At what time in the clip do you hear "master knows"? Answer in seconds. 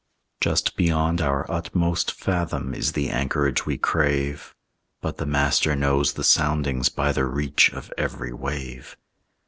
5.27-6.13